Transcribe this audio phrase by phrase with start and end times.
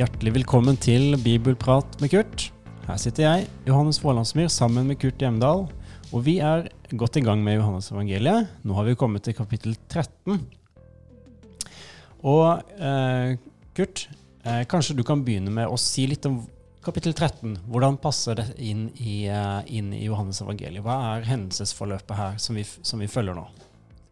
[0.00, 2.44] Hjertelig velkommen til Bibelprat med Kurt.
[2.88, 5.66] Her sitter jeg, Johannes Vålandsmyr, sammen med Kurt Hjemdal.
[6.10, 8.48] Og vi er godt i gang med Johannes evangeliet.
[8.66, 10.40] Nå har vi kommet til kapittel 13.
[12.26, 13.36] Og eh,
[13.76, 14.08] Kurt,
[14.42, 16.40] eh, kanskje du kan begynne med å si litt om
[16.84, 17.58] kapittel 13.
[17.66, 20.82] Hvordan passer det inn i, eh, inn i Johannes evangeliet?
[20.82, 23.48] Hva er hendelsesforløpet her som vi, som vi følger nå?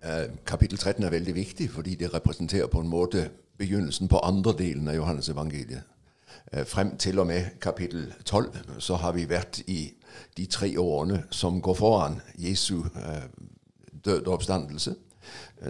[0.02, 4.52] Eh, kapittel 13 er veldig viktig fordi det representerer på en måte begynnelsen på andre
[4.52, 5.82] delen av Johannes evangeliet.
[6.52, 9.92] Eh, frem til og med kapittel 12 så har vi vært i
[10.36, 12.82] de tre årene som går foran Jesu
[14.04, 14.94] død og oppstandelse.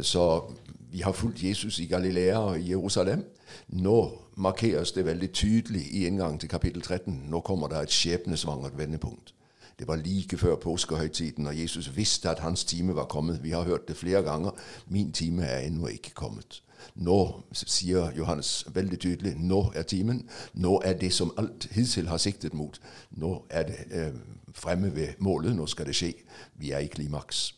[0.03, 0.53] Så
[0.93, 3.25] vi har fulgt Jesus i Galilea og Jerusalem.
[3.69, 7.25] Nå markeres det veldig tydelig i inngangen til kapittel 13.
[7.29, 9.35] Nå kommer det et skjebnesvangert vendepunkt.
[9.79, 13.43] Det var like før påskehøytiden, og Jesus visste at hans time var kommet.
[13.43, 14.51] Vi har hørt det flere ganger.
[14.87, 16.63] Min time er ennå ikke kommet.
[16.95, 20.29] Nå, sier Johannes veldig tydelig, nå er timen.
[20.55, 22.81] Nå er det som alt hittil har siktet mot.
[23.11, 24.15] Nå er det eh,
[24.55, 25.57] fremme ved målet.
[25.57, 26.13] Nå skal det skje.
[26.59, 27.55] Vi er i klimaks.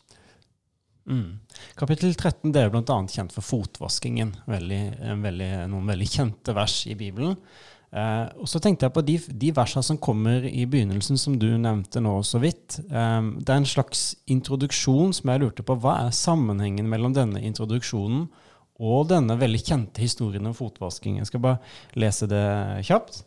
[1.11, 1.41] Mm.
[1.79, 2.99] Kapittel 13 det er bl.a.
[3.11, 4.37] kjent for fotvaskingen.
[4.51, 4.83] Veldig,
[5.25, 7.37] veldig, noen veldig kjente vers i Bibelen.
[7.91, 11.49] Eh, og så tenkte jeg på de, de versene som kommer i begynnelsen, som du
[11.59, 12.79] nevnte nå så vidt.
[12.87, 15.79] Eh, det er en slags introduksjon som jeg lurte på.
[15.83, 18.29] Hva er sammenhengen mellom denne introduksjonen
[18.81, 21.19] og denne veldig kjente historien om fotvasking.
[21.21, 22.47] Jeg skal bare lese det
[22.89, 23.25] kjapt.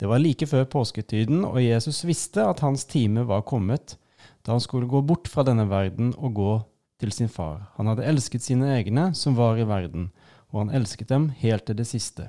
[0.00, 3.96] Det var like før påsketiden, og Jesus visste at hans time var kommet,
[4.44, 6.52] da han skulle gå bort fra denne verden og gå
[7.00, 7.72] til sin far.
[7.76, 10.10] Han hadde elsket sine egne som var i verden,
[10.52, 12.28] og han elsket dem helt til det siste.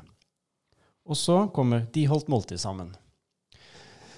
[1.05, 2.95] Og så kommer de holdt måltid sammen.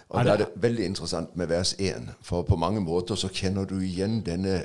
[0.10, 3.66] Og Da er det veldig interessant med vers 1, for på mange måter så kjenner
[3.66, 4.64] du igjen denne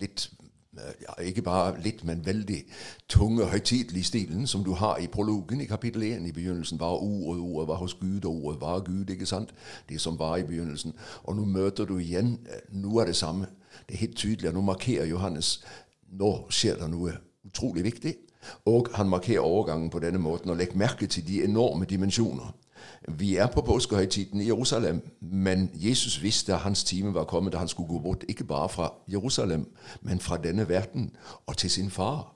[0.00, 0.30] litt
[0.76, 2.64] ja, ikke bare litt, men veldig
[3.08, 6.26] tunge, høytidelige stilen som du har i prologen i kapittel 1.
[6.28, 9.10] I begynnelsen var ordet, ordet var hos Gud, og ordet var Gud.
[9.10, 9.54] ikke sant?
[9.88, 10.94] Det som var i begynnelsen.
[11.24, 13.46] Og nå møter du igjen eh, noe av det samme.
[13.88, 15.60] Det er helt tydelig, og nå markerer Johannes
[16.10, 17.14] nå skjer det noe
[17.46, 18.14] utrolig viktig.
[18.66, 22.54] Og han markerer overgangen på denne måten og legger merke til de enorme dimensjoner
[23.08, 27.58] vi er på påskehøytiden i Jerusalem, men Jesus visste at hans time var kommet da
[27.58, 31.16] han skulle gå bort, ikke bare fra Jerusalem, men fra denne verden
[31.46, 32.34] og til sin far.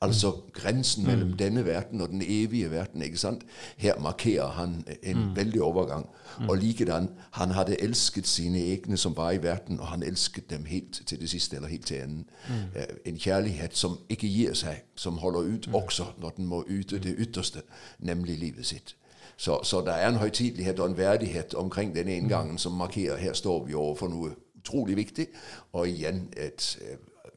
[0.00, 1.10] Altså grensen mm.
[1.10, 3.02] mellom denne verden og den evige verden.
[3.02, 3.42] ikke sant?
[3.76, 5.36] Her markerer han en mm.
[5.36, 6.08] veldig overgang.
[6.40, 6.48] Mm.
[6.48, 10.64] Og likedan, han hadde elsket sine egne som var i verden, og han elsket dem
[10.64, 12.26] helt til det siste, eller helt til enden.
[12.48, 12.54] Mm.
[12.54, 15.74] Uh, en kjærlighet som ikke gir seg, som holder ut mm.
[15.74, 17.62] også når den må yte det ytterste,
[17.98, 18.96] nemlig livet sitt.
[19.36, 23.32] Så, så der er en høytidelighet og en verdighet omkring denne inngangen som markerer her
[23.32, 25.26] står vi overfor noe utrolig viktig,
[25.72, 26.78] og igjen et,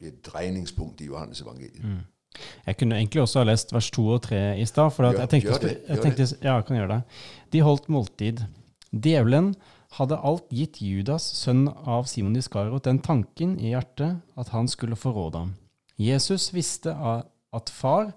[0.00, 1.84] et dreiningspunkt i Johannes evangeliet.
[2.66, 4.92] Jeg kunne egentlig også ha lest vers 2 og 3 i stad.
[4.94, 7.20] For jeg tenkte, gjør det, gjør jeg tenkte, ja, jeg kan gjøre det.
[7.52, 8.44] De holdt måltid.
[8.90, 9.54] Djevelen
[9.98, 14.98] hadde alt gitt Judas, sønn av Simon Iskarot, den tanken i hjertet at han skulle
[14.98, 15.56] forråde ham.
[16.00, 18.12] Jesus visste at far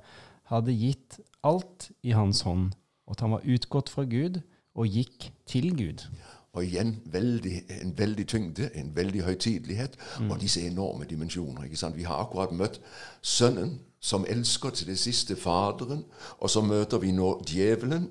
[0.52, 2.72] hadde gitt alt i hans hånd,
[3.08, 4.40] og at han var utgått fra Gud
[4.74, 6.06] og gikk til Gud.
[6.54, 10.30] Og igjen veldig, en veldig tyngde, en veldig høytidelighet, mm.
[10.30, 11.66] og disse enorme dimensjoner.
[11.66, 11.98] ikke sant?
[11.98, 12.80] Vi har akkurat møtt
[13.26, 16.04] Sønnen, som elsker til det siste Faderen,
[16.38, 18.10] og så møter vi nå djevelen.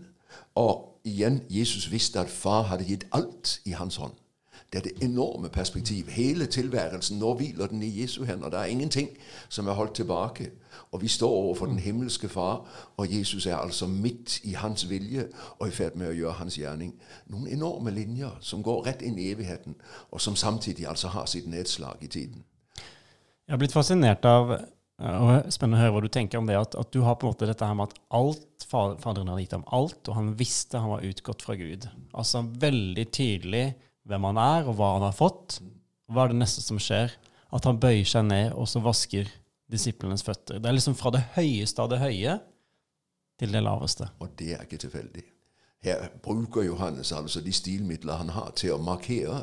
[0.54, 4.12] Og igjen, Jesus visste at far hadde gitt alt i hans hånd.
[4.72, 6.08] Det er det enorme perspektiv.
[6.08, 8.48] Hele tilværelsen, nå hviler den i Jesu hender.
[8.48, 9.08] Det er ingenting
[9.48, 10.50] som er holdt tilbake.
[10.92, 12.66] Og vi står overfor den himmelske Far,
[12.96, 15.28] og Jesus er altså midt i hans vilje
[15.58, 16.94] og i ferd med å gjøre hans gjerning.
[17.26, 19.76] Noen enorme linjer som går rett inn i evigheten,
[20.10, 22.44] og som samtidig altså har sitt nedslag i tiden.
[23.46, 24.56] Jeg har blitt fascinert av
[25.02, 26.56] og Spennende å høre hva du tenker om det.
[26.58, 29.56] At, at, du har på en måte dette her med at alt Faderen hadde gitt
[29.56, 31.84] ham alt, og han visste han var utgått fra Gud.
[32.16, 33.66] Altså veldig tydelig
[34.08, 35.58] hvem han er, og hva han har fått.
[36.08, 37.12] Hva er det neste som skjer?
[37.52, 39.28] At han bøyer seg ned og så vasker
[39.72, 40.60] disiplenes føtter.
[40.60, 42.38] Det er liksom fra det høyeste av det høye
[43.40, 44.08] til det laveste.
[44.22, 45.26] Og det er ikke tilfeldig.
[45.82, 49.40] Her bruker Johannes altså de stilmidler han har til å markere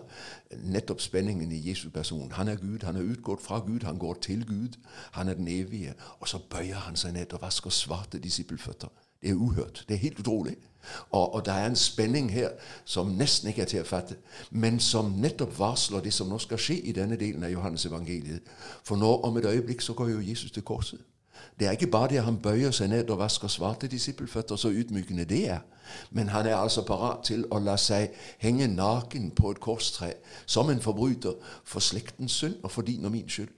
[0.63, 2.31] nettopp spenningen i Jesu person.
[2.31, 4.79] Han er Gud, han er utgått fra Gud, han går til Gud.
[5.11, 5.93] Han er den evige.
[6.19, 8.87] Og så bøyer han seg ned og vasker svarte disippelføtter.
[9.21, 9.83] Det er uhørt.
[9.87, 10.55] Det er helt utrolig.
[11.11, 12.49] Og, og det er en spenning her
[12.85, 14.15] som nesten ikke er til å fatte,
[14.51, 18.47] men som nettopp varsler det som nå skal skje i denne delen av Johannes evangeliet.
[18.87, 21.03] For nå om et øyeblikk så går jo Jesus til korset.
[21.59, 25.25] Det er ikke bare det han bøyer seg ned og vasker svarte disippelføtter, så utmykende
[25.25, 25.59] det er.
[26.11, 30.13] Men han er altså parat til å la seg henge naken på et korstre
[30.45, 31.33] som en forbryter
[31.63, 33.49] for slektens synd og for din og min skyld.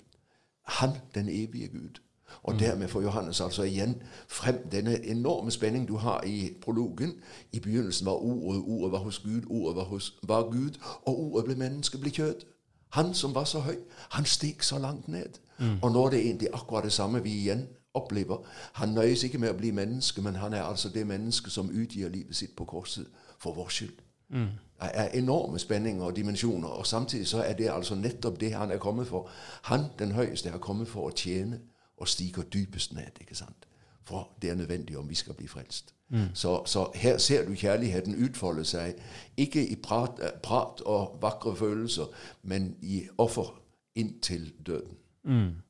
[0.79, 1.99] Han, den evige Gud.
[2.43, 3.95] Og dermed får Johannes altså igjen
[4.27, 7.13] frem denne enorme spenning du har i prologen.
[7.51, 11.45] I begynnelsen var ordet, ordet var hos Gud, ordet var, hos, var Gud, og ordet
[11.45, 12.45] ble menneske, ble kjød.
[12.91, 13.77] Han som var så høy,
[14.09, 15.39] han steg så langt ned.
[15.61, 15.77] Mm.
[15.81, 18.37] Og nå er det egentlig akkurat det samme vi igjen opplever.
[18.73, 22.09] Han nøyes ikke med å bli menneske, men han er altså det mennesket som utgir
[22.09, 23.07] livet sitt på korset
[23.39, 24.01] for vår skyld.
[24.29, 24.47] Mm.
[24.81, 28.71] Det er enorme spenninger og dimensjoner, og samtidig så er det altså nettopp det han
[28.71, 29.29] er kommet for.
[29.63, 31.59] Han, den høyeste, er kommet for å tjene
[31.97, 33.21] og stiger dypest ned.
[33.21, 33.67] ikke sant?
[34.03, 35.93] For det er nødvendig om vi skal bli frelst.
[36.09, 36.27] Mm.
[36.33, 38.95] Så, så, her ser du kjærligheten utfolde seg,
[39.37, 42.05] ikke i prat, prat og vakre følelser,
[42.41, 43.61] men i offer
[43.95, 44.97] inntil døden.
[45.27, 45.62] Mm.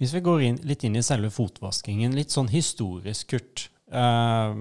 [0.00, 3.68] Hvis vi går inn, litt inn i selve fotvaskingen, litt sånn historisk, Kurt.
[3.90, 4.54] Uh,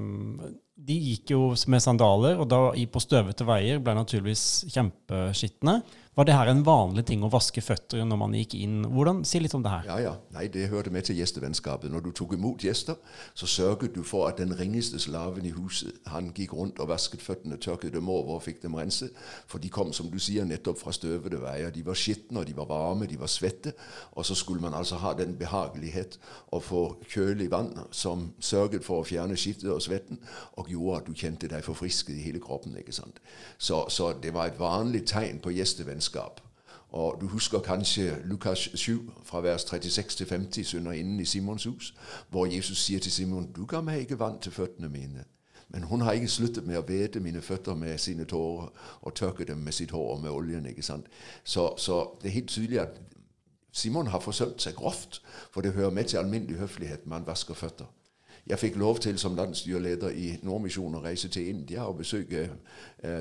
[0.87, 5.79] de gikk jo med sandaler, og da på støvete veier ble naturligvis kjempeskitne.
[6.19, 8.81] Var det her en vanlig ting å vaske føtter når man gikk inn?
[8.91, 9.85] Hvordan, Si litt om det her.
[9.87, 10.13] Ja, ja.
[10.35, 11.91] Nei, Det hørte med til gjestevennskapet.
[11.91, 12.97] Når du tok imot gjester,
[13.33, 17.21] så sørget du for at den ringeste slaven i huset han gikk rundt og vasket
[17.23, 19.15] føttene, tørket dem over og fikk dem renset.
[19.47, 21.71] For de kom, som du sier, nettopp fra støvede veier.
[21.71, 23.71] De var skitne, de var varme, de var svette.
[24.11, 26.19] Og så skulle man altså ha den behagelighet
[26.51, 30.19] å få kjølig vann som sørget for å fjerne skittet og svetten,
[30.57, 32.77] og gjorde at du kjente deg forfrisket i hele kroppen.
[32.77, 33.21] ikke sant?
[33.57, 36.41] Så, så det var et vanlig tegn på gjestevennskap.
[36.89, 41.63] Og Du husker kanskje Lukas 7, fra vers 36 til 50, synder innen i Simons
[41.63, 41.93] hus,
[42.29, 45.25] hvor Jesus sier til Simon, 'Du ga meg ikke vann til føttene mine.'
[45.69, 48.71] Men hun har ikke sluttet med å vete mine føtter med sine tårer
[49.01, 50.65] og tørke dem med sitt hår og med oljen.
[50.65, 51.05] ikke sant?
[51.43, 53.01] Så, så det er helt tydelig at
[53.71, 55.21] Simon har forsømt seg grovt,
[55.51, 57.85] for det hører med til alminnelig høflighet man vasker føtter.
[58.49, 62.49] Jeg fikk lov til som landsstyreleder i Nordmisjonen å reise til India og besøke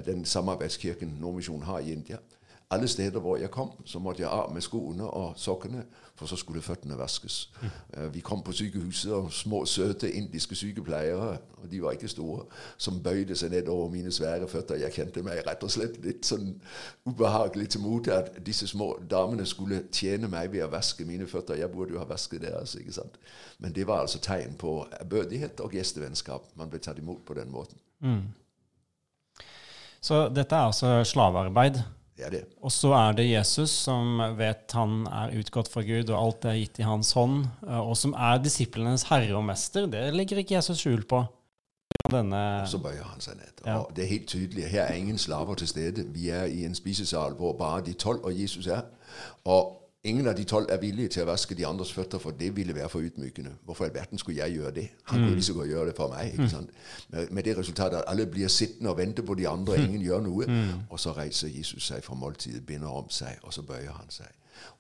[0.06, 2.16] den samarbeidskirken Nordmisjonen har i India
[2.70, 5.84] alle steder hvor jeg kom, så måtte jeg av med skoene og sokkene,
[6.18, 7.50] for så skulle føttene vaskes.
[7.62, 8.12] Mm.
[8.12, 12.44] Vi kom på sykehuset, og små, søte indiske sykepleiere, og de var ikke store,
[12.76, 14.80] som bøyde seg ned over mine svære føtter.
[14.82, 16.50] Jeg kjente meg rett og slett litt sånn
[17.06, 21.56] ubehagelig til mote at disse små damene skulle tjene meg ved å vaske mine føtter.
[21.62, 22.74] Jeg burde jo ha vasket deres.
[22.74, 23.16] ikke sant?
[23.58, 26.50] Men det var altså tegn på ærbødighet og gjestevennskap.
[26.58, 27.78] Man ble tatt imot på den måten.
[28.00, 28.26] Mm.
[30.00, 31.80] Så dette er altså slavearbeid?
[32.18, 32.44] Det er det.
[32.66, 36.58] Og så er det Jesus som vet han er utgått fra Gud, og alt er
[36.58, 39.86] gitt i hans hånd, eh, og som er disiplenes herre og mester.
[39.86, 41.22] Det legger ikke Jesus skjul på.
[42.10, 43.62] Denne og så bøyer han seg ned.
[43.64, 43.78] Ja.
[43.78, 44.66] Og det er helt tydelig.
[44.72, 46.04] Her er ingen slaver til stede.
[46.14, 48.82] Vi er i en spisesal hvor bare de tolv og Jesus er.
[49.44, 52.52] Og Ingen av de tolv er villige til å vaske de andres føtter, for det
[52.56, 53.56] ville være for ydmykende.
[53.66, 54.84] Hvorfor i all verden skulle jeg gjøre det?
[55.10, 56.32] Han kunne ikke så godt gjøre det for meg.
[56.32, 56.52] ikke mm.
[56.52, 56.70] sant?
[57.08, 60.20] Med, med det resultatet at alle blir sittende og vente på de andre, ingen gjør
[60.20, 60.46] noe.
[60.46, 60.86] Mm.
[60.90, 64.30] Og så reiser Jesus seg fra måltidet, binder om seg, og så bøyer han seg.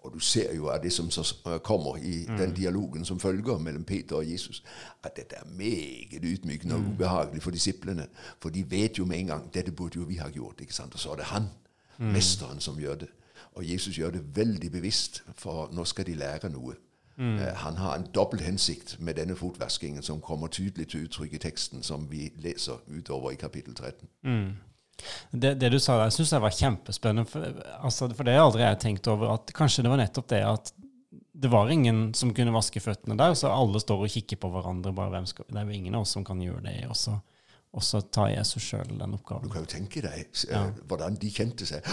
[0.06, 3.58] Og du ser jo av det som så øh, kommer i den dialogen som følger
[3.58, 4.62] mellom Peter og Jesus,
[5.02, 8.06] at dette er meget ydmykende og ubehagelig for disiplene.
[8.42, 10.60] For de vet jo med en gang dette burde jo vi ha gjort.
[10.60, 10.94] ikke sant?
[10.94, 11.50] Og så er det han,
[11.98, 13.08] mesteren, som gjør det.
[13.58, 16.76] Og Jesus gjør det veldig bevisst, for nå skal de lære noe.
[17.18, 17.34] Mm.
[17.40, 21.42] Uh, han har en dobbelt hensikt med denne fotvaskingen, som kommer tydelig til uttrykk i
[21.42, 24.08] teksten som vi leser utover i kapittel 13.
[24.22, 24.50] Mm.
[25.30, 27.26] Det, det, du sa der, syns jeg var kjempespennende.
[27.30, 29.34] For, altså, for det har aldri jeg tenkt over.
[29.34, 30.72] at Kanskje det var nettopp det at
[31.38, 34.92] det var ingen som kunne vaske føttene der, så alle står og kikker på hverandre.
[34.94, 36.86] bare skal, Det er jo ingen av oss som kan gjøre det.
[36.90, 37.18] også.
[37.72, 39.46] Og så tar Jesus sjøl den oppgaven.
[39.46, 40.64] Du kan jo tenke deg ja.
[40.88, 41.86] hvordan de kjente seg.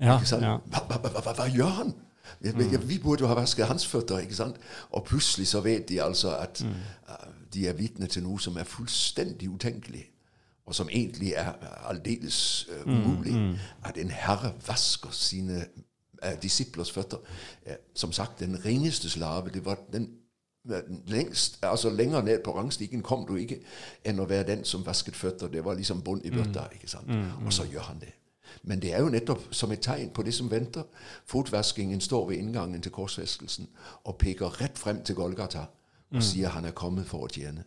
[0.00, 0.58] Ja, ja.
[0.70, 1.94] Hva, hva, hva, hva, gjør han?
[2.40, 2.88] Vi, mm.
[2.88, 4.18] vi burde jo ha vasket hans føtter.
[4.18, 4.56] ikke sant?
[4.90, 6.74] Og plutselig så vet de altså at mm.
[7.08, 10.04] uh, de er vitne til noe som er fullstendig utenkelig,
[10.66, 11.52] og som egentlig er
[11.88, 13.34] aldeles uh, umulig.
[13.34, 15.64] Mm, at en herre vasker sine
[16.22, 17.18] uh, disiplers føtter.
[17.94, 19.50] som sagt, den ringeste slave.
[19.50, 20.08] Det var den
[21.06, 23.56] Lengst, altså Lenger ned på rangstigen kom du ikke
[24.04, 25.48] enn å være den som vasket føtter.
[25.48, 26.66] Det var liksom bunn i bøtta.
[26.66, 26.74] Mm.
[26.76, 27.08] ikke sant?
[27.08, 28.17] Mm, og så gjør han det.
[28.62, 30.84] Men det er jo nettopp som et tegn på det som venter.
[31.26, 33.68] Fotvaskingen står ved inngangen til korsfestelsen
[34.04, 35.66] og peker rett frem til Golgata
[36.10, 36.24] og mm.
[36.24, 37.64] sier han er kommet for å tjene.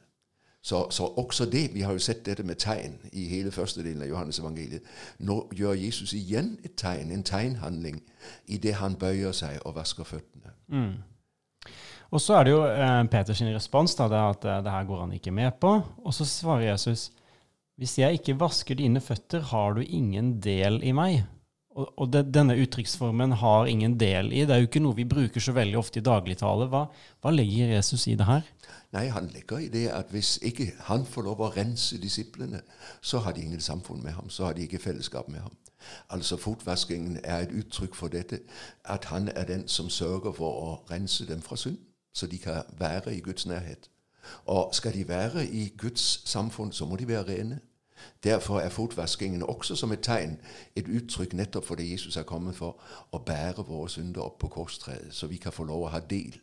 [0.62, 4.04] Så, så, også det Vi har jo sett dette med tegn i hele første delen
[4.06, 4.86] av Johannes evangeliet.
[5.20, 8.02] Nå gjør Jesus igjen et tegn, en tegnhandling,
[8.46, 10.54] i det han bøyer seg og vasker føttene.
[10.68, 10.94] Mm.
[12.12, 15.02] Og så er det jo eh, Peters respons, da, det at eh, det her går
[15.06, 15.74] han ikke med på.
[16.06, 17.10] Og så svarer Jesus
[17.80, 21.24] hvis jeg ikke vasker dine føtter, har du ingen del i meg.
[21.72, 25.06] Og, og det, denne uttrykksformen 'har ingen del i', det er jo ikke noe vi
[25.06, 26.68] bruker så veldig ofte i dagligtale.
[26.68, 26.86] Hva,
[27.22, 28.42] hva legger Jesus i det her?
[28.92, 32.62] Nei, han legger i det at hvis ikke han får lov å rense disiplene,
[33.02, 34.30] så har de ingen samfunn med ham.
[34.30, 35.56] Så har de ikke fellesskap med ham.
[36.10, 38.40] Altså Fotvaskingen er et uttrykk for dette,
[38.86, 41.78] at han er den som sørger for å rense dem fra synd,
[42.14, 43.91] så de kan være i Guds nærhet.
[44.46, 47.60] Og skal de være i Guds samfunn, så må de være rene.
[48.24, 50.38] Derfor er fotvaskingen også som et tegn,
[50.76, 52.78] et uttrykk nettopp for det Jesus er kommet for,
[53.14, 56.38] å bære våre synder opp på korstreet, så vi kan få lov å ha del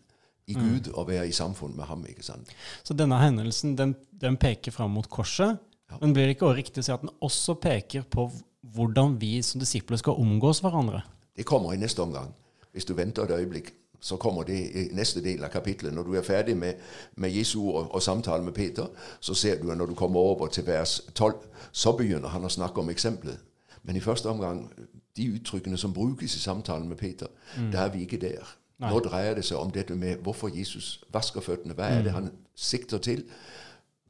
[0.49, 0.61] i mm.
[0.62, 2.04] Gud og være i samfunn med ham.
[2.08, 2.50] ikke sant?
[2.87, 5.58] Så denne hendelsen den, den peker fram mot korset,
[5.90, 5.99] ja.
[6.00, 8.30] men blir det ikke riktig å si at den også peker på
[8.75, 11.02] hvordan vi som disipler skal omgås hverandre?
[11.37, 12.32] Det kommer i neste omgang.
[12.73, 15.95] Hvis du venter et øyeblikk, så kommer det i neste del av kapitlet.
[15.95, 16.75] Når du er ferdig med,
[17.17, 18.87] med Jesu ord og samtalen med Peter,
[19.21, 21.35] så ser du at når du kommer over til vers 12,
[21.73, 23.38] så begynner han å snakke om eksempelet.
[23.83, 24.73] Men i første omgang,
[25.17, 27.26] de uttrykkene som brukes i samtalen med Peter,
[27.57, 27.71] mm.
[27.73, 28.57] da er vi ikke der.
[28.78, 28.90] Nei.
[28.93, 31.75] Nå dreier det seg om dette med hvorfor Jesus vasker føttene.
[31.75, 32.19] Hva er det mm.
[32.19, 33.25] han sikter til?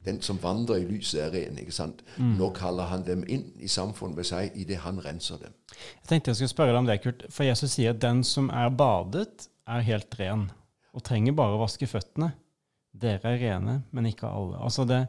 [0.05, 1.57] Den som vandrer i lyset, er ren.
[1.57, 2.03] ikke sant?
[2.17, 2.35] Mm.
[2.37, 5.55] Nå kaller han dem inn i samfunnet med seg idet han renser dem.
[5.73, 7.25] Jeg tenkte jeg skulle spørre deg om det, Kurt.
[7.33, 10.47] For Jesus sier at den som er badet, er helt ren
[10.95, 12.31] og trenger bare å vaske føttene.
[12.99, 14.57] Dere er rene, men ikke alle.
[14.65, 15.03] Altså det,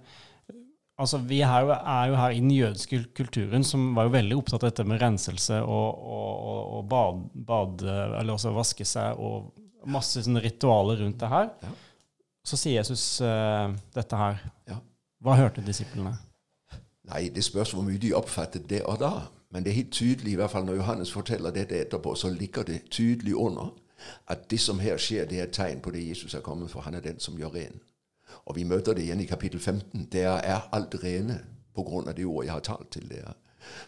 [1.01, 4.37] altså vi er jo, er jo, her i den jødiske kulturen, som var jo veldig
[4.37, 7.87] opptatt av dette med renselse og, og, og bad, bad,
[8.21, 11.53] eller også vaske seg, og masse sånne ritualer rundt det her.
[11.65, 11.75] Ja.
[12.45, 14.41] Så sier Jesus uh, dette her.
[14.69, 14.81] Ja.
[15.25, 16.15] Hva hørte disiplene?
[17.11, 19.15] Nei, Det spørs hvor mye de oppfattet det og da.
[19.51, 22.69] Men det er helt tydelig, i hvert fall når Johannes forteller dette etterpå, så ligger
[22.69, 23.73] det tydelig under
[24.29, 26.81] at det som her skjer, det er et tegn på det Jesus er kommet for.
[26.81, 27.81] Han er den som gjør ren.
[28.45, 30.09] Og vi møter det igjen i kapittel 15.
[30.13, 31.41] Der er alt rene
[31.75, 33.35] på grunn av det ordet jeg har talt til dere.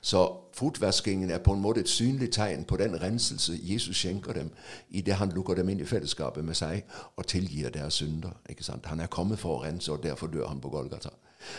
[0.00, 4.50] Så fotvaskingen er på en måte et synlig tegn på den renselse Jesus skjenker dem
[4.90, 6.84] i det han lukker dem inn i fellesskapet med seg
[7.16, 8.30] og tilgir deres synder.
[8.48, 8.86] ikke sant?
[8.86, 11.08] Han er kommet for å rense, og derfor dør han på Golgata.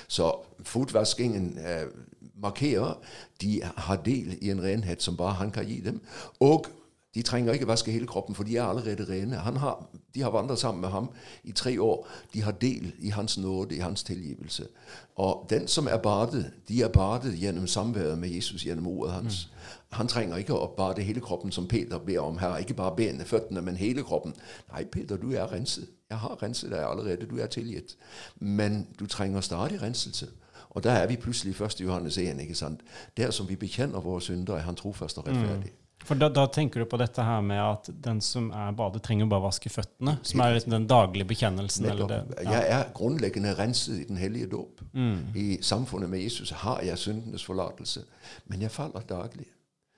[0.07, 0.31] Så
[0.63, 1.87] fotvaskingen eh,
[2.35, 2.93] markerer
[3.41, 6.01] de har del i en renhet som bare han kan gi dem.
[6.39, 6.67] Og
[7.15, 9.35] de trenger ikke vaske hele kroppen, for de er allerede rene.
[9.35, 11.09] Har, de har vandret sammen med ham
[11.43, 12.07] i tre år.
[12.33, 14.67] De har del i hans nåde, i hans tilgivelse.
[15.15, 19.49] Og den som er badet, de er badet gjennom samværet med Jesus, gjennom ordet hans.
[19.51, 19.59] Mm.
[19.89, 22.57] Han trenger ikke å bade hele kroppen, som Peter ber om her.
[22.57, 24.33] Ikke bare benene, føttene, men hele kroppen.
[24.71, 25.87] Nei, Peter, du er renset.
[26.09, 27.29] Jeg har renset deg allerede.
[27.29, 27.97] Du er tilgitt.
[28.39, 30.27] Men du trenger stadig renselse.
[30.69, 32.39] Og da er vi plutselig først i Johannes 1.
[32.39, 32.81] ikke sant?
[33.17, 35.71] Der som vi bekjenner våre synder, er han trofast og rettferdig.
[35.71, 35.82] Mm.
[36.03, 39.29] For da, da, tenker du på dette her med at den som er badet, trenger
[39.31, 40.17] bare vaske føttene?
[40.27, 41.87] Som er liksom den daglige bekjennelsen?
[41.87, 42.57] Eller det, ja.
[42.57, 44.83] Jeg er grunnleggende renset i den hellige dåp.
[44.91, 45.31] Mm.
[45.39, 48.03] I samfunnet med Jesus har jeg syndenes forlatelse.
[48.51, 49.47] Men jeg faller daglig.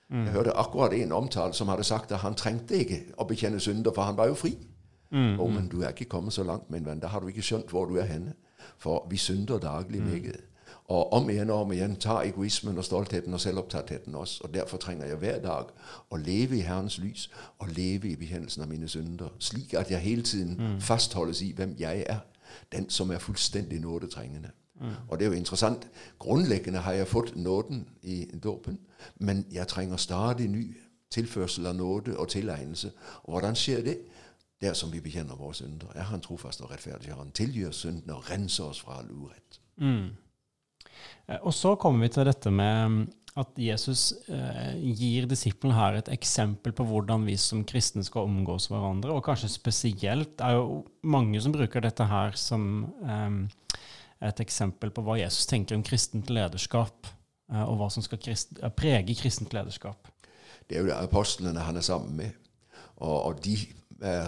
[0.08, 0.24] Mm.
[0.24, 3.90] Jeg hørte akkurat en omtale som hadde sagt at han trengte ikke å bekjenne synder,
[3.94, 4.54] for han var jo fri.
[5.10, 5.40] Mm.
[5.40, 7.02] Oh, men du er ikke kommet så langt, min venn.
[7.02, 8.36] Da har du ikke skjønt hvor du er henne.
[8.78, 10.08] For vi synder daglig mm.
[10.10, 10.44] meget.
[10.88, 14.40] Og om igjen og om igjen tar egoismen og stoltheten og selvopptattheten oss.
[14.40, 15.72] Og derfor trenger jeg hver dag
[16.10, 20.00] å leve i Herrens lys og leve i bekjennelsen av mine synder, slik at jeg
[20.00, 20.80] hele tiden mm.
[20.80, 22.22] fastholdes i hvem jeg er.
[22.72, 24.50] Den som er fullstendig nådetrengende.
[24.80, 24.92] Mm.
[25.08, 25.88] Og det er jo interessant.
[26.18, 28.78] Grunnleggende har jeg fått nåden i dåpen,
[29.18, 30.76] men jeg trenger stadig ny
[31.10, 32.92] tilførsel av nåde og tilegnelse.
[33.22, 33.98] Og hvordan skjer det?
[34.60, 35.86] Der som vi bekjenner våre synder.
[35.94, 37.14] Er Han trofast og rettferdig?
[37.14, 39.60] Han tilgir syndene og renser oss fra all urett.
[39.76, 40.08] Mm.
[41.26, 43.00] Eh, og så kommer vi til dette med mm,
[43.36, 48.70] at Jesus eh, gir disiplene her et eksempel på hvordan vi som kristne skal omgås
[48.72, 49.12] hverandre.
[49.12, 53.78] Og kanskje spesielt er jo mange som bruker dette her som eh,
[54.26, 57.12] et eksempel på hva Jesus tenker om kristent lederskap,
[57.46, 60.08] og hva som skal krist, prege kristent lederskap.
[60.66, 62.32] Det er jo det apostlene han er sammen med,
[62.96, 63.54] og, og de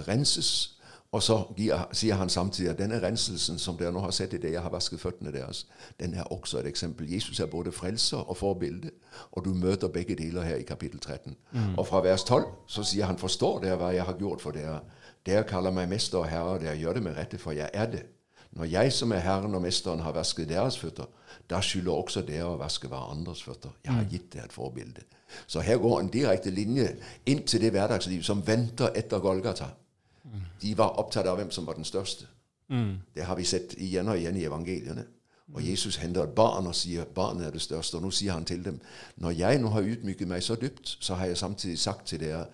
[0.06, 0.77] renses
[1.12, 1.38] og så
[1.92, 4.72] sier han samtidig at denne renselsen som dere nå har sett i det jeg har
[4.72, 5.62] vasket føttene deres,
[6.00, 7.08] den er også et eksempel.
[7.12, 8.90] Jesus er både frelser og forbilde,
[9.32, 11.36] og du møter begge deler her i kapittel 13.
[11.52, 11.78] Mm.
[11.78, 14.82] Og fra vers 12 så sier han, forstår dere hva jeg har gjort for dere?
[15.26, 18.04] Dere kaller meg mester og herre, dere gjør det med rette, for jeg er det.
[18.50, 21.08] Når jeg som er Herren og Mesteren har vasket deres føtter,
[21.50, 23.72] da skylder også dere å vaske hverandres føtter.
[23.84, 24.12] Jeg har mm.
[24.12, 25.04] gitt dere et forbilde.
[25.46, 26.94] Så her går en direkte linje
[27.28, 29.72] inn til det hverdagsliv som venter etter Golgata.
[30.62, 32.26] De var opptatt av hvem som var den største.
[32.68, 32.98] Mm.
[33.14, 35.04] Det har vi sett igjen og igjen i evangeliene.
[35.54, 37.96] Og Jesus henter et barn og sier barnet er det største.
[37.96, 38.80] Og nå sier han til dem
[39.16, 42.46] når jeg nå har ydmyket meg så dypt, så har jeg samtidig sagt til dere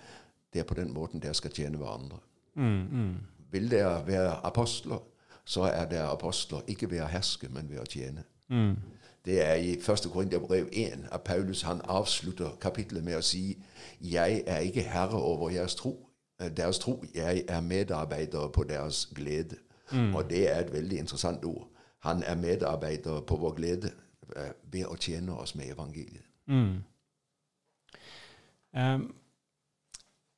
[0.55, 2.21] det er på den måten dere skal tjene hverandre.
[2.55, 3.15] Mm, mm.
[3.51, 5.03] Vil dere være apostler,
[5.45, 8.23] så er dere apostler ikke ved å herske, men ved å tjene.
[8.49, 8.77] Mm.
[9.25, 10.07] Det er i 1.
[10.13, 13.57] Korinterbrev 1 at Paulus han avslutter kapitlet med å si
[14.01, 15.97] jeg er ikke herre over deres tro,
[16.39, 16.99] deres tro.
[17.15, 19.57] Jeg er medarbeider på deres glede.
[19.93, 20.15] Mm.
[20.15, 21.69] Og det er et veldig interessant ord.
[22.05, 23.91] Han er medarbeider på vår glede
[24.37, 26.25] eh, ved å tjene oss med evangeliet.
[26.51, 26.83] Mm.
[28.75, 29.05] Um,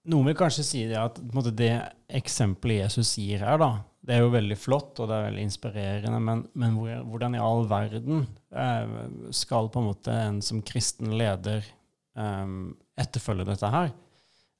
[0.06, 1.72] noen vil kanskje si det at måte, det
[2.06, 3.70] eksempelet Jesus gir her, da,
[4.06, 7.64] det er jo veldig flott og det er veldig inspirerende, men, men hvordan i all
[7.70, 11.66] verden uh, skal på en måte en som kristen leder
[12.14, 13.90] um, etterfølge dette her?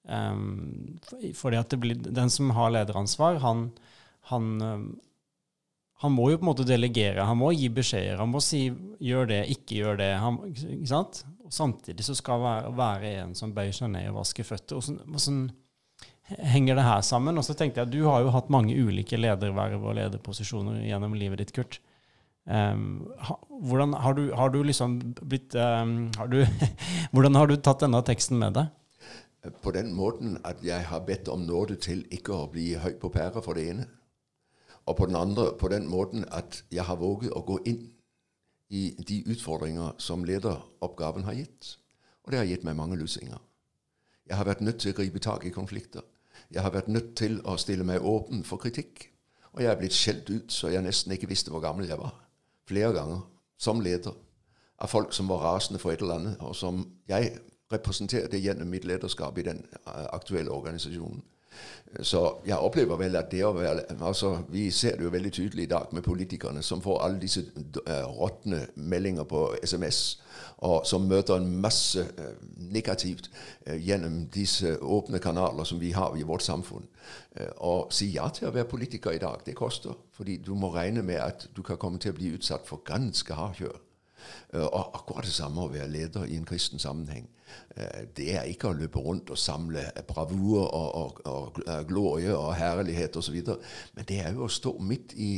[0.07, 0.99] Um,
[1.35, 3.71] fordi at det blir, Den som har lederansvar, han,
[4.31, 4.47] han,
[5.99, 7.27] han, må jo på en måte delegere.
[7.27, 8.21] Han må gi beskjeder.
[8.23, 10.19] Han må si 'gjør det, ikke gjør det'.
[10.23, 11.25] Han, ikke sant?
[11.47, 14.79] Og samtidig så skal være, være en som bøyer seg ned og vasker føtter.
[14.79, 15.51] Hvordan, hvordan
[16.55, 17.39] henger det her sammen?
[17.39, 21.43] Og så tenkte jeg, Du har jo hatt mange ulike lederverv og lederposisjoner gjennom livet
[21.43, 21.81] ditt, Kurt.
[22.47, 23.09] Um,
[23.67, 25.51] hvordan har du, liksom blitt
[27.13, 28.71] Hvordan har du tatt denne teksten med deg?
[29.63, 33.11] På den måten at jeg har bedt om nåde til ikke å bli høy på
[33.13, 33.87] pæra for det ene.
[34.87, 37.89] Og på den andre på den måten at jeg har våget å gå inn
[38.71, 41.77] i de utfordringer som lederoppgaven har gitt.
[42.25, 43.39] Og det har gitt meg mange lussinger.
[44.27, 46.03] Jeg har vært nødt til å gripe tak i konflikter.
[46.51, 49.09] Jeg har vært nødt til å stille meg åpen for kritikk.
[49.55, 52.15] Og jeg er blitt skjelt ut så jeg nesten ikke visste hvor gammel jeg var.
[52.69, 53.23] Flere ganger.
[53.59, 54.13] Som leder.
[54.79, 57.39] Av folk som var rasende for et eller annet, og som jeg
[57.73, 61.23] representerte gjennom mitt lederskap i den eh, aktuelle organisasjonen.
[62.03, 65.65] Så jeg opplever vel at det å være altså Vi ser det jo veldig tydelig
[65.65, 70.19] i dag med politikerne som får alle disse uh, råtne meldinger på SMS,
[70.69, 72.35] og som møter en masse uh,
[72.75, 73.31] negativt
[73.67, 76.85] gjennom disse åpne kanaler som vi har i vårt samfunn.
[77.57, 79.97] Å si ja til å være politiker i dag, det koster.
[80.13, 83.37] Fordi du må regne med at du kan komme til å bli utsatt for ganske
[83.37, 83.81] hardkjør.
[84.57, 87.27] Og akkurat det samme å være leder i en kristen sammenheng.
[87.77, 92.37] Eh, det er ikke å løpe rundt og samle bravur og, og, og, og glorie
[92.37, 93.37] og herlighet osv.
[93.95, 95.35] Men det er jo å stå midt i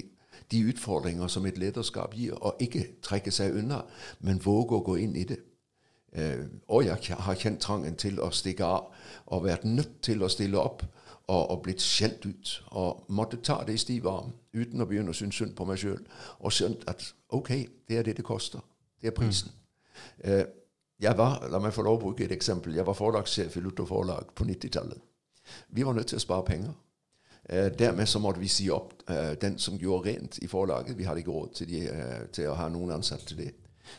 [0.51, 3.83] de utfordringer som et lederskap gir, og ikke trekke seg unna,
[4.25, 5.43] men våge å gå inn i det.
[6.17, 8.89] Eh, og jeg har kjent trangen til å stikke av
[9.27, 10.87] og vært nødt til å stille opp
[11.29, 12.55] og, og blitt skjelt ut.
[12.81, 15.83] Og måtte ta det i stiv arm uten å begynne å synes synd på meg
[15.83, 16.01] sjøl.
[16.41, 17.53] Og skjønt at ok,
[17.89, 18.65] det er det det koster.
[19.01, 19.53] Det er prisen.
[20.25, 20.55] Mm.
[20.99, 23.87] Jeg var la meg få lov å bruke et eksempel, jeg var forlagssjef i Luther
[23.87, 24.99] Forlag på 90-tallet.
[25.71, 26.73] Vi var nødt til å spare penger.
[27.45, 30.99] Eh, dermed så måtte vi si opp eh, den som gjorde rent i forlaget.
[30.99, 31.85] Vi hadde ikke råd til, de,
[32.35, 33.53] til, å ha noen ansatte til det.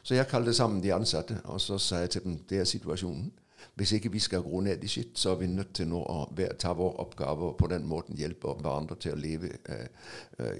[0.04, 3.32] Så jeg kalte sammen de ansatte, og så sa jeg til dem det er situasjonen.
[3.80, 6.20] Hvis ikke vi skal gro ned i skitt, så er vi nødt til nå å
[6.60, 9.50] ta vår oppgave og på den måten hjelpe hverandre til å leve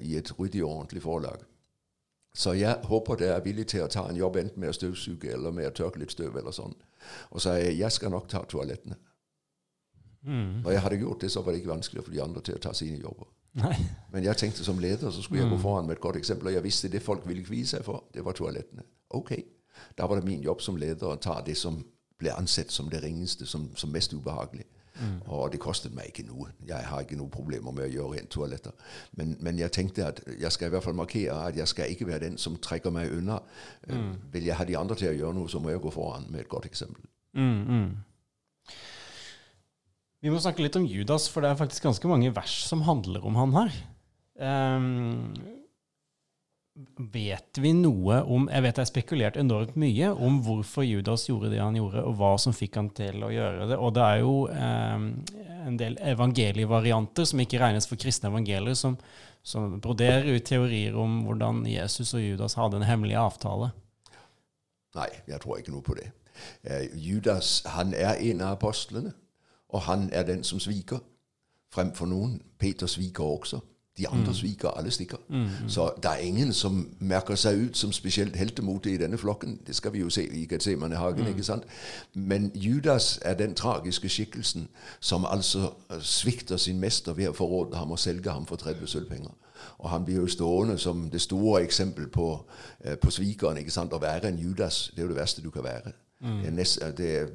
[0.04, 1.46] i et ryddig og ordentlig forlag.
[2.40, 5.34] Så jeg håper dere er villige til å ta en jobb enten med å støvsuge
[5.36, 6.38] eller med å tørke litt støv.
[6.40, 6.76] eller sånn.
[7.32, 8.96] Og så jeg jeg skal nok ta toalettene.
[10.24, 10.62] Mm.
[10.64, 12.64] Når jeg hadde gjort det, så var det ikke vanskelig for de andre til å
[12.64, 13.28] ta sine jobber.
[13.60, 13.76] Nei.
[14.14, 15.62] Men jeg tenkte som leder så skulle jeg gå mm.
[15.62, 16.48] foran med et godt eksempel.
[16.48, 18.84] Og jeg visste det folk ville kvie seg for, det var toalettene.
[19.10, 19.36] Ok,
[19.98, 21.82] da var det min jobb som leder å ta det som
[22.20, 24.68] ble ansett som det ringeste, som, som mest ubehagelig.
[25.00, 25.20] Mm.
[25.32, 26.50] Og det kostet meg ikke noe.
[26.68, 28.76] Jeg har ikke noen problemer med å gjøre rent toaletter.
[29.20, 32.10] Men, men, jeg tenkte at jeg skal i hvert fall markere at jeg skal ikke
[32.10, 33.40] være den som trekker meg unna.
[33.88, 34.12] Eh, mm.
[34.34, 36.44] Vil jeg ha de andre til å gjøre noe, så må jeg gå foran med
[36.44, 37.06] et godt eksempel.
[37.38, 38.76] Mm, mm.
[40.20, 43.24] Vi må snakke litt om Judas, for det er faktisk ganske mange vers som handler
[43.28, 43.80] om han her.
[44.40, 45.32] Um,
[47.12, 51.50] Vet vi noe om Jeg vet jeg har spekulert enormt mye om hvorfor Judas gjorde
[51.52, 53.80] det han gjorde, og hva som fikk han til å gjøre det.
[53.80, 55.08] Og det er jo eh,
[55.68, 58.96] en del evangelievarianter som ikke regnes for kristne evangelier, som,
[59.44, 63.74] som broderer ut teorier om hvordan Jesus og Judas hadde en hemmelig avtale.
[64.96, 66.08] Nei, jeg tror ikke noe på det.
[66.64, 69.12] Eh, Judas han er en av apostlene,
[69.70, 71.04] og han er den som sviker
[71.76, 72.40] fremfor noen.
[72.60, 73.60] Peter sviker også.
[74.00, 74.34] De andre mm.
[74.34, 75.18] sviker, alle stikker.
[75.30, 75.70] Mm, mm.
[75.70, 79.60] Så det er ingen som merker seg ut som spesielt heltemote i denne flokken.
[79.68, 81.30] Det skal vi jo se i Getsemanehagen, mm.
[81.30, 81.64] ikke sant?
[82.14, 84.68] Men Judas er den tragiske skikkelsen
[85.00, 88.88] som altså øh, svikter sin mester ved å forråde ham og selge ham for 30
[88.88, 89.36] sølvpenger.
[89.78, 92.46] Og han blir jo stående som det store eksempel på,
[92.86, 93.58] uh, på svikeren.
[93.58, 93.94] ikke sant?
[93.94, 95.92] Å være en Judas, det er jo det verste du kan være.
[96.22, 96.42] Mm.
[96.44, 97.30] Det nest, det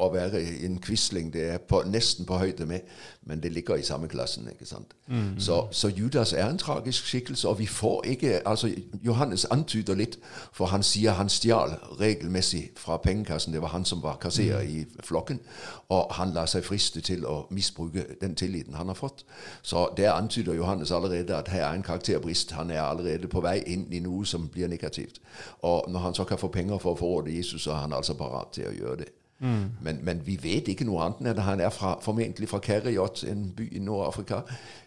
[0.00, 2.80] å være en quisling det er på, nesten på høyde med,
[3.22, 4.48] men det ligger i samme klassen.
[4.48, 4.94] ikke sant?
[5.06, 5.40] Mm.
[5.40, 8.70] Så, så, Judas er en tragisk skikkelse, og vi får ikke altså
[9.04, 10.18] Johannes antyder litt,
[10.52, 13.52] for han sier han stjal regelmessig fra pengekassen.
[13.52, 14.70] Det var han som var kasserer mm.
[14.70, 15.40] i flokken,
[15.88, 19.26] og han lar seg friste til å misbruke den tilliten han har fått.
[19.62, 22.52] Så der antyder Johannes allerede at her er en karakterbrist.
[22.52, 25.20] Han er allerede på vei inn i noe som blir negativt.
[25.60, 28.13] Og når han så kan få penger for å forråde Jesus, så er han altså
[28.18, 29.10] parat til å gjøre det.
[29.44, 29.64] Mm.
[29.82, 33.24] Men, men, vi vet ikke noe annet enn at han er fra, formentlig fra Kerriot,
[33.28, 34.40] en by i Nord-Afrika.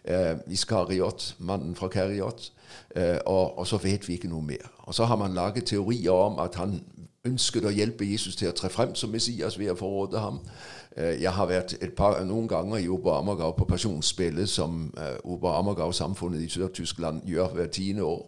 [0.04, 2.50] Eh, Iskariot, mannen fra Kerriot.
[2.96, 4.70] Eh, og, og, så vet vi ikke noe mer.
[4.88, 6.80] Og så har man laget teorier om at han
[7.28, 10.40] ønsket å hjelpe Jesus til å tre frem som Messias ved å forråde ham.
[10.96, 15.18] Eh, jeg har vært et par, noen ganger i Ober Ammergau på pasjonsspillet, som eh,
[15.24, 18.24] Ober Ammergau-samfunnet i Sør-Tyskland gjør hvert tiende år.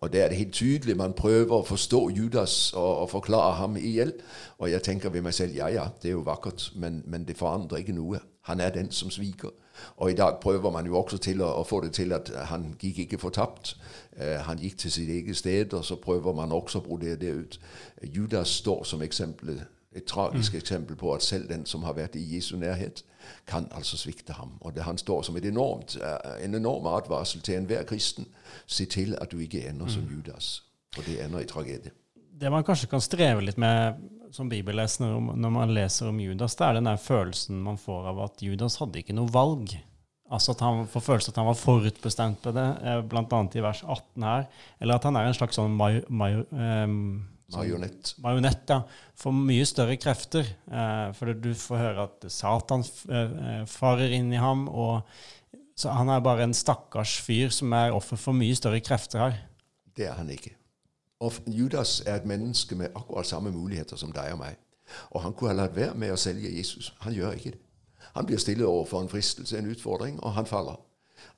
[0.00, 3.76] Og der er det helt tydelig man prøver å forstå Judas og, og forklare ham
[3.76, 4.12] i hjel.
[4.58, 7.36] Og jeg tenker ved meg selv ja ja, det er jo vakkert, men, men, det
[7.36, 8.20] forandrer ikke noe.
[8.48, 9.52] Han er den som sviker.
[9.96, 12.74] Og i dag prøver man jo også til å, å få det til at han
[12.80, 13.76] gikk ikke fortapt.
[14.16, 17.34] Uh, han gikk til sitt eget sted, og så prøver man også å brodere det
[17.36, 17.60] ut.
[18.02, 19.60] Judas står som eksempel,
[19.92, 20.58] et tragisk mm.
[20.58, 23.04] eksempel på at selv den som har vært i Jesu nærhet,
[23.46, 24.56] kan altså svikte ham.
[24.60, 28.26] Og det, Han står som enormt, eh, en enorm advarsel til enhver kristen.
[28.66, 29.90] Se til at du ikke ender mm.
[29.90, 30.62] som Judas.
[30.94, 31.90] For det ender i tragedie.
[32.40, 34.00] Det man kanskje kan streve litt med
[34.32, 38.20] som bibelleser når man leser om Judas, det er den der følelsen man får av
[38.28, 39.74] at Judas hadde ikke noe valg.
[40.30, 43.40] Altså at han får følelsen at han var forutbestemt på det, eh, bl.a.
[43.54, 44.46] i vers 18 her.
[44.80, 48.14] Eller at han er en slags sånn major, major, um, Marionett.
[48.22, 48.80] Marionett, ja.
[49.18, 50.46] Får mye større krefter.
[50.70, 54.68] Eh, for du får høre at Satan eh, farer inn i ham.
[54.68, 55.02] og
[55.76, 59.38] så Han er bare en stakkars fyr som er offer for mye større krefter her.
[59.96, 60.54] Det er han ikke.
[61.20, 64.56] Og Judas er et menneske med akkurat samme muligheter som deg og meg.
[65.10, 66.94] Og han kunne ha latt være med å selge Jesus.
[67.04, 67.60] Han gjør ikke det.
[68.14, 70.80] Han blir stille overfor en fristelse, en utfordring, og han faller.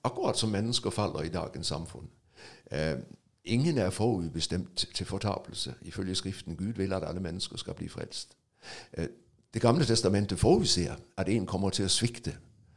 [0.04, 2.08] Akkurat som mennesker faller i dagens samfunn.
[2.70, 2.96] Eh,
[3.44, 6.56] Ingen er forudbestemt til fortapelse, ifølge Skriften.
[6.56, 8.36] Gud vil at alle mennesker skal bli frelst.
[8.98, 9.08] Øh,
[9.54, 12.36] det gamle testamentet forudser at en kommer til å svikte.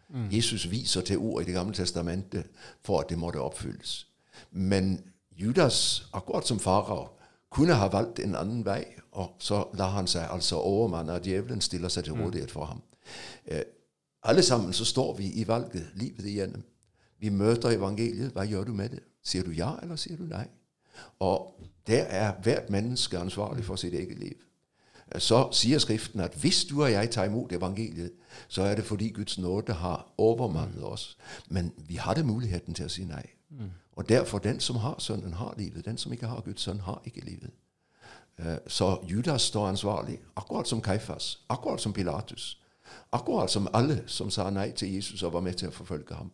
[0.10, 0.30] Mm.
[0.32, 2.46] Jesus viser til ord i Det gamle testamentet
[2.84, 4.08] for at det måtte oppfylles.
[4.52, 7.08] Men Judas, akkurat som farao,
[7.52, 11.62] kunne ha valgt en annen vei, og så lar han seg altså overmanne av djevelen,
[11.62, 12.22] stiller seg til mm.
[12.24, 12.82] rådighet for ham.
[13.46, 13.64] Eh,
[14.24, 16.64] alle sammen så står vi i valget livet igjennom.
[17.20, 18.34] Vi møter evangeliet.
[18.34, 19.04] Hva gjør du med det?
[19.26, 20.46] Sier du ja, eller sier du nei?
[21.20, 24.38] Og der er hvert menneske ansvarlig for sitt eget liv.
[25.18, 28.12] Så sier Skriften at hvis du og jeg tar imot evangeliet,
[28.48, 31.18] så er det fordi Guds nåde har overmannet oss.
[31.50, 33.26] Men vi hadde muligheten til å si nei.
[33.50, 33.72] Mm.
[33.96, 35.86] Og derfor, den som har Sønnen, har livet.
[35.86, 37.50] Den som ikke har Guds sønn, har ikke livet.
[38.38, 42.62] Eh, så Judas står ansvarlig, akkurat som Kaifas, akkurat som Pilatus.
[43.12, 46.32] Akkurat som alle som sa nei til Jesus og var med til å forfølge ham.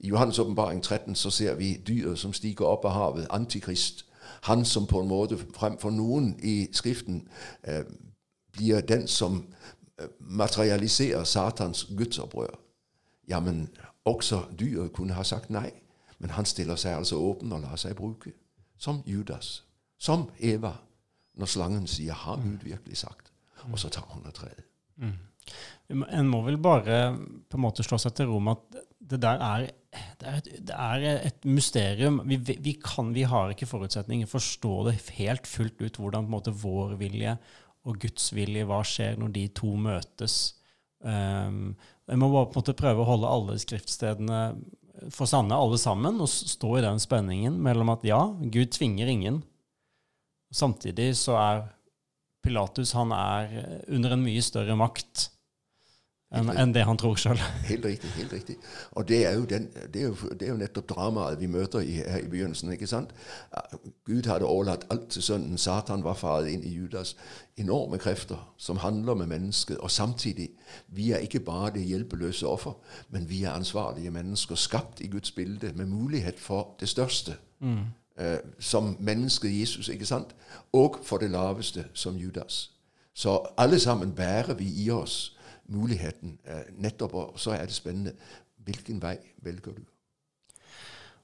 [0.00, 4.04] I Johannes åpenbaring 13 så ser vi dyret som stiger opp av havet, Antikrist.
[4.42, 7.28] Han som på en måte fremfor noen i Skriften
[7.62, 7.84] eh,
[8.52, 9.46] blir den som
[9.98, 12.54] eh, materialiserer Satans gudsopprør.
[13.28, 13.68] Ja, men
[14.04, 15.70] også dyret kunne ha sagt nei.
[16.18, 18.32] Men han stiller seg altså åpen og lar seg bruke.
[18.78, 19.64] Som Judas.
[19.98, 20.72] Som Eva.
[21.38, 23.32] Når slangen sier 'Har Gud virkelig sagt?'
[23.72, 24.64] Og så tar hun av treet.
[24.96, 25.18] Mm.
[26.12, 27.16] En må vel bare
[27.50, 29.70] på en måte slå seg til ro med at det der er,
[30.18, 32.18] det er, et, det er et, mysterium.
[32.26, 36.30] Vi, vi, kan, vi, har ikke forutsetninger for å forstå det helt fullt ut, hvordan
[36.30, 37.36] måte, vår vilje
[37.86, 40.38] og Guds vilje, hva skjer når de to møtes.
[40.98, 41.76] Um,
[42.10, 44.42] jeg må bare på en måte prøve å holde alle skriftstedene
[45.14, 49.42] for sanne, alle sammen, og stå i den spenningen mellom at ja, Gud tvinger ingen.
[50.50, 51.66] Samtidig så er
[52.42, 53.52] Pilatus han er
[53.92, 55.28] under en mye større makt
[56.28, 57.38] enn en det han tror sjøl.
[57.70, 58.10] Helt riktig.
[58.16, 58.56] helt riktig.
[58.90, 61.80] Og det er jo, den, det er jo, det er jo nettopp dramaet vi møter
[61.80, 62.72] i, her i begynnelsen.
[62.72, 63.14] ikke sant?
[64.04, 65.58] Gud hadde overlatt alt til Sønnen.
[65.58, 67.14] Satan var faret inn i Judas.
[67.56, 69.78] Enorme krefter som handler med mennesket.
[69.78, 70.50] Og samtidig,
[70.88, 72.76] vi er ikke bare det hjelpeløse offer,
[73.08, 77.38] men vi er ansvarlige mennesker, skapt i Guds bilde, med mulighet for det største.
[77.60, 77.88] Mm.
[78.20, 80.36] Eh, som mennesket Jesus, ikke sant?
[80.72, 82.70] Og for det laveste, som Judas.
[83.14, 85.37] Så alle sammen bærer vi i oss
[85.72, 88.14] muligheten eh, nettopp, og så er det spennende.
[88.68, 89.84] Hvilken vei velger du?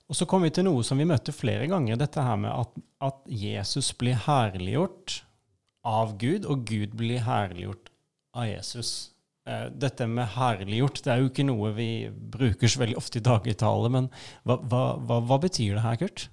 [0.08, 2.76] Og Så kommer vi til noe som vi møtte flere ganger, dette her med at,
[3.06, 5.22] at, Jesus blir herliggjort
[5.84, 7.88] av Gud, og Gud blir herliggjort
[8.36, 8.92] av Jesus.
[9.48, 13.24] Eh, dette med herliggjort det er jo ikke noe vi bruker så veldig ofte i
[13.24, 14.10] dagligtale, men
[14.44, 16.28] hva, hva, hva, hva betyr det her, Kurt?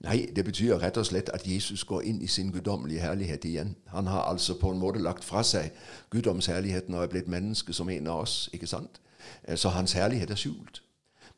[0.00, 3.76] Nei, det betyr rett og slett at Jesus går inn i sin guddommelige herlighet igjen.
[3.86, 5.74] Han har altså på en måte lagt fra seg
[6.10, 8.48] guddomsherligheten og er blitt menneske som en av oss.
[8.52, 9.00] ikke sant?
[9.44, 10.82] Eh, så hans herlighet er skjult.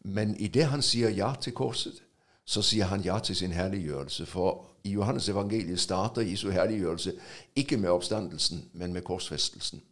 [0.04, 2.02] Men idet han sier ja til korset,
[2.44, 4.26] så sier han ja til sin herliggjørelse.
[4.26, 7.12] For i Johannes evangeliet starter Jesu herliggjørelse
[7.56, 9.82] ikke med oppstandelsen, men med korsfestelsen.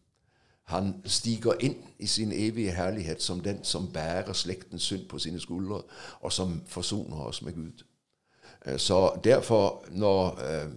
[0.65, 5.41] Han stiger inn i sin evige herlighet som den som bærer slektens synd på sine
[5.41, 5.83] skuldre,
[6.21, 7.90] og som forsoner oss med Gud.
[8.67, 10.71] Øh, så derfor, når øh,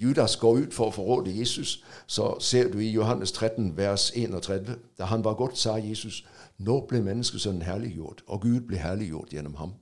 [0.00, 4.76] Judas går ut for å forråde Jesus, så ser du i Johannes 13, vers 31,
[4.98, 6.24] da han var godt, sa Jesus,
[6.58, 9.74] nå ble menneskesønnen herliggjort, og Gud ble herliggjort gjennom ham.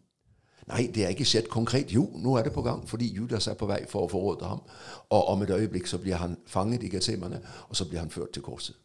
[0.70, 1.90] Nei, det er ikke skjedd konkret.
[1.90, 4.62] Jo, nå er det på gang, fordi Judas er på vei for å forråde ham.
[5.10, 8.30] Og om et øyeblikk så blir han fanget i Getsemane, og så blir han ført
[8.36, 8.78] til korset.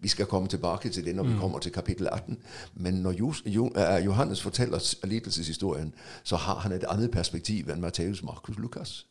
[0.00, 1.40] Vi skal komme tilbake til det når vi mm.
[1.40, 2.38] kommer til kapittel 18.
[2.74, 8.58] Men når eh, Johannes forteller lidelseshistorien, så har han et annet perspektiv enn Matteus, Markus,
[8.58, 9.06] Lukas.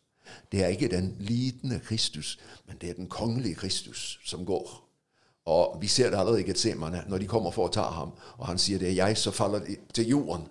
[0.51, 4.89] Det er ikke den lidende Kristus, men det er den kongelige Kristus som går.
[5.45, 8.47] Og vi ser det allerede i Getsemane, når de kommer for å ta ham, og
[8.47, 10.45] han sier det er jeg, så faller de til jorden,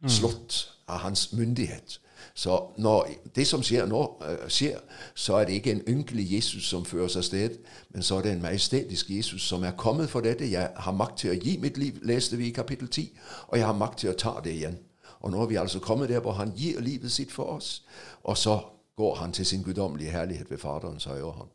[0.00, 0.08] mm.
[0.08, 0.56] slått
[0.88, 2.00] av hans myndighet.
[2.34, 4.78] Så når det som skjer nå, uh, skjer,
[5.14, 7.58] så er det ikke en ynkelig Jesus som føres av sted,
[7.94, 10.50] men så er det en majestetisk Jesus som er kommet for dette.
[10.50, 13.10] Jeg har makt til å gi mitt liv, leste vi i kapittel 10,
[13.48, 14.78] og jeg har makt til å ta det igjen.
[15.20, 17.84] Og nå er vi altså kommet der hvor han gir livet sitt for oss,
[18.22, 18.60] og så
[18.96, 21.48] går han til sin guddommelige herlighet ved Faderens høyre hånd.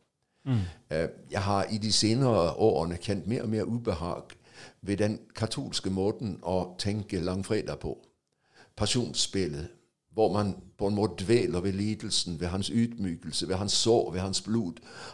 [0.46, 0.62] Mm.
[0.94, 4.36] Uh, jeg har i de senere årene kjent mer og mer ubehag
[4.82, 7.98] ved den katolske måten å tenke langfredag på.
[8.78, 9.68] Pasjonsspillet
[10.16, 14.20] hvor man på en måte dveler ved lidelsen, ved hans ydmykelse, ved hans sår, ved
[14.20, 14.74] hans blod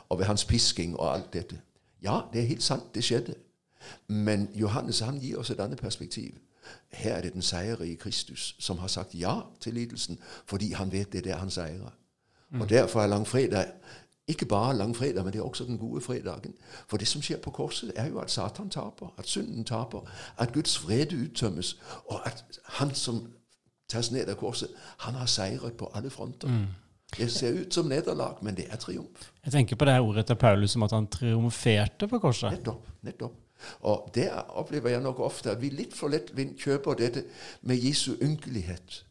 [0.09, 1.59] og ved hans pisking og alt dette.
[2.03, 3.35] Ja, det er helt sant, det skjedde.
[4.07, 6.37] Men Johannes han gir oss et annet perspektiv.
[6.89, 11.13] Her er det den seierrike Kristus som har sagt ja til lidelsen, fordi han vet
[11.13, 11.97] det er han seirer.
[12.49, 12.61] Mm.
[12.61, 13.65] Og Derfor er langfredag
[14.31, 16.53] ikke bare langfredag, men det er også den gode fredagen.
[16.87, 20.53] For det som skjer på korset, er jo at Satan taper, at synden taper, at
[20.53, 23.27] Guds vrede uttømmes, og at han som
[23.91, 24.71] tas ned av korset.
[25.05, 26.47] Han har seiret på alle fronter.
[26.47, 26.65] Mm.
[27.17, 29.29] Det ser ut som nederlag, men det er triumf.
[29.43, 32.51] Jeg tenker på det her ordet til Paulus om at han triumferte på korset.
[32.51, 32.87] Nettopp.
[33.03, 33.37] nettopp.
[33.81, 37.23] Og der opplever jeg nok ofte at vi litt for lettvint kjøper dette
[37.61, 39.03] med Jesu ynkelighet.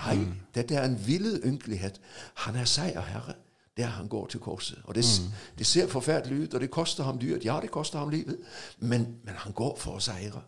[0.00, 0.34] Nei, mm.
[0.54, 2.00] dette er en villet ynkelighet.
[2.46, 3.34] Han er seierherre
[3.76, 4.78] der han går til korset.
[4.84, 5.32] Og det, mm.
[5.58, 7.44] det, ser forferdelig ut, og det koster ham dyrt.
[7.44, 8.38] Ja, det koster ham livet,
[8.78, 10.42] men, men han går for å seire.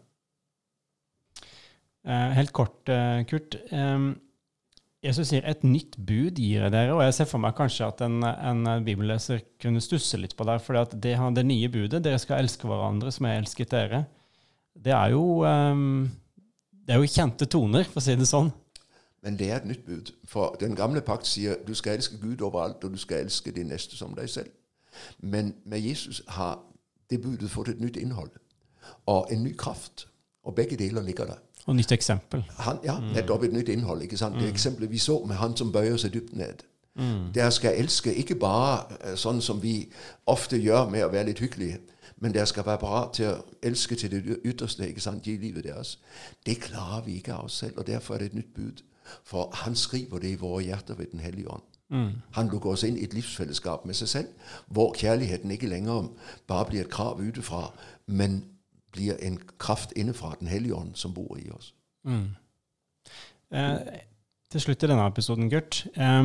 [2.06, 3.56] Eh, helt kort, eh, Kurt.
[5.02, 8.00] Jesus sier 'et nytt bud gir jeg dere', og jeg ser for meg kanskje at
[8.02, 10.60] en, en bibelleser kunne stusse litt på det.
[10.62, 11.00] For det,
[11.34, 14.04] det, nye budet, 'dere skal elske hverandre som jeg elsket dere',
[14.78, 18.52] det er jo, det er jo kjente toner, for å si det sånn.
[19.22, 20.12] Men det er et nytt bud.
[20.24, 23.70] For den gamle pakt sier du skal elske Gud overalt, og du skal elske din
[23.70, 24.50] neste som deg selv.
[25.18, 26.58] Men med Jesus har
[27.10, 28.30] det budet fått et nytt innhold
[29.06, 30.08] og en ny kraft.
[30.42, 31.38] Og begge deler ligger der.
[31.66, 32.42] Og nytt eksempel.
[32.59, 33.12] Han, ja, mm.
[33.14, 34.03] nettopp et nytt innhold.
[34.03, 34.35] ikke sant?
[34.35, 34.53] Det mm.
[34.55, 36.64] eksempelet vi så med han som bøyer seg dypt ned.
[36.94, 37.33] Mm.
[37.35, 39.87] Dere skal elske ikke bare eh, sånn som vi
[40.27, 41.79] ofte gjør med å være litt hyggelige,
[42.20, 44.88] men dere skal være parat til å elske til det ytterste.
[44.88, 45.27] ikke sant?
[45.27, 45.98] Gi livet deres.
[46.46, 48.83] Det klarer vi ikke av oss selv, og derfor er det et nytt bud.
[49.25, 51.62] For han skriver det i våre hjerter ved Den hellige ånd.
[51.92, 52.11] Mm.
[52.33, 54.29] Han lukker oss inn i et livsfellesskap med seg selv,
[54.66, 56.09] hvor kjærligheten ikke lenger
[56.48, 57.72] bare blir et krav utefra,
[58.07, 58.44] men
[58.92, 61.72] blir en kraft innenfra Den hellige ånd som bor i oss.
[62.05, 62.35] Mm.
[63.52, 63.78] Eh,
[64.52, 65.87] til slutt i denne episoden, Gert.
[65.96, 66.22] Eh,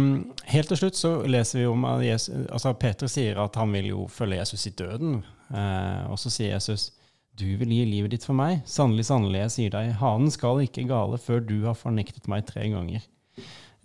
[0.51, 3.91] helt til slutt så leser vi om at Jesus, altså Peter sier at han vil
[3.93, 5.21] jo følge Jesus i døden.
[5.51, 6.91] Eh, og så sier Jesus
[7.37, 8.63] du vil gi livet ditt for meg.
[8.65, 12.65] Sannelig, sannelig, jeg sier deg, hanen skal ikke gale før du har fornektet meg tre
[12.71, 13.03] ganger.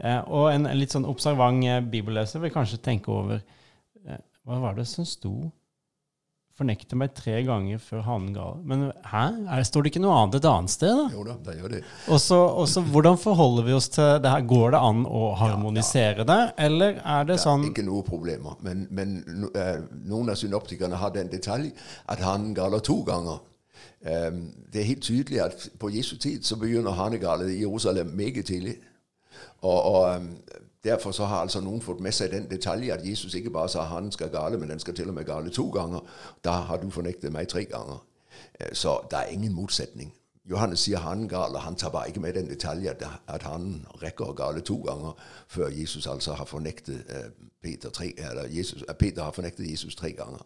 [0.03, 1.61] Uh, og en, litt sånn observant
[1.93, 3.43] bibelleser vil kanskje tenke over
[4.09, 5.51] uh, hva var det som sto
[6.59, 9.23] fornekte meg tre ganger før hanen ga Men hæ?
[9.49, 10.99] Er, står det ikke noe annet et annet sted?
[10.99, 11.07] da?
[11.15, 11.83] Jo da, det gjør det.
[12.13, 14.45] Og så, Hvordan forholder vi oss til det her?
[14.53, 16.29] Går det an å harmonisere ja, ja.
[16.33, 18.59] det, eller er det sånn Ikke noe problemer.
[18.65, 19.17] Men, men
[19.57, 21.73] uh, noen av synoptikerne har den detalj
[22.13, 23.41] at hanen galer to ganger.
[24.03, 28.45] Um, det er helt tydelig at på Jesu tid så begynner hanegalet i Jerusalem meget
[28.51, 28.77] tidlig.
[29.63, 30.33] Og, og um,
[30.85, 33.85] Derfor så har altså noen fått med seg den detalj at Jesus ikke bare sa
[33.87, 36.01] han skal gale, men den skal til og med gale to ganger.
[36.45, 38.03] Da har du fornektet meg tre ganger.
[38.61, 40.13] Eh, så det er ingen motsetning.
[40.45, 44.33] Johannes sier han gal, og han tar bare ikke med den detalj at han rekker
[44.33, 45.15] å gale to ganger
[45.47, 47.29] før Jesus altså har fornektet eh,
[47.63, 48.11] Peter, tre,
[48.51, 50.43] Jesus, Peter har fornektet Jesus tre ganger.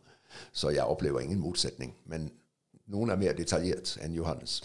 [0.53, 1.95] Så jeg opplever ingen motsetning.
[2.05, 2.29] Men
[2.87, 4.61] noen er mer detaljert enn Johannes.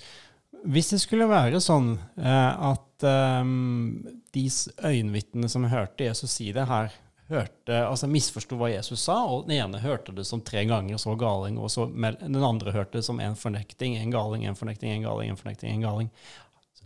[0.69, 3.05] Hvis det skulle være sånn eh, at
[3.41, 4.01] um,
[4.35, 4.43] de
[4.85, 6.91] øyenvitnene som hørte Jesus si det her,
[7.31, 11.15] hørte, altså misforsto hva Jesus sa, og den ene hørte det som tre ganger, så
[11.19, 15.07] galing, og så den andre hørte det som en fornekting, en galing, en fornekting, en
[15.07, 16.11] galing, en fornekting, en galing.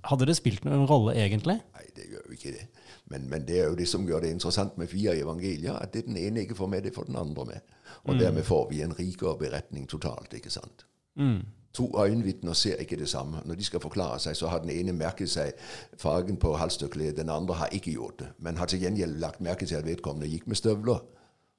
[0.05, 1.57] Hadde det spilt noen rolle, egentlig?
[1.73, 2.67] Nei, det gjør jo ikke det.
[3.09, 6.05] Men, men, det er jo det som gjør det interessant med fire evangelier, at det
[6.07, 7.75] den ene ikke får med, det får den andre med.
[8.05, 8.19] Og mm.
[8.21, 10.85] dermed får vi en rikere beretning totalt, ikke sant.
[11.17, 11.41] Mm.
[11.75, 13.41] To øyenvitner ser ikke det samme.
[13.45, 15.55] Når de skal forklare seg, så har den ene merket seg
[15.99, 19.67] fargen på halstørkleet, den andre har ikke gjort det, men har til gjengjeld lagt merke
[19.67, 21.03] til at vedkommende gikk med støvler.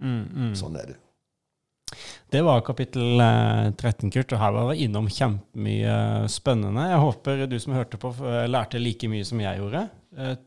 [0.00, 0.96] Mm, sånn er det.
[2.32, 6.88] Det var kapittel 13, Kurt, og her var vi innom kjempemye spennende.
[6.90, 8.10] Jeg håper du som hørte på,
[8.50, 9.84] lærte like mye som jeg gjorde.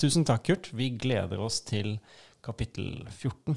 [0.02, 0.72] Tusen takk, Kurt.
[0.76, 1.96] Vi gleder oss til
[2.44, 3.56] kapittel 14.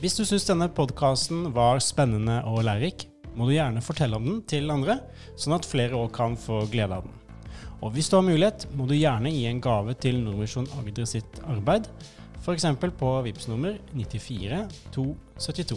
[0.00, 3.02] Hvis du syns denne podkasten var spennende og lærerik,
[3.36, 4.94] må du gjerne fortelle om den til andre,
[5.36, 7.18] sånn at flere òg kan få glede av den.
[7.84, 11.42] Og hvis du har mulighet, må du gjerne gi en gave til Nordvisjon Agder sitt
[11.44, 11.90] arbeid,
[12.40, 12.64] f.eks.
[12.96, 14.62] på VIPS nummer 94
[14.96, 15.76] 272.